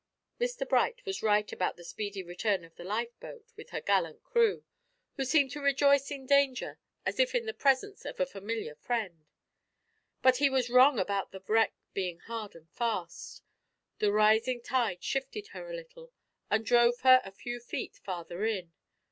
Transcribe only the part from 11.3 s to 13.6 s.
the wreck being hard and fast.